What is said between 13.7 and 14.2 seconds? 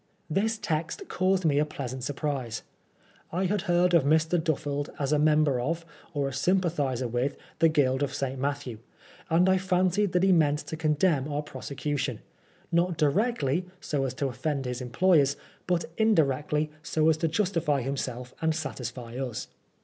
so as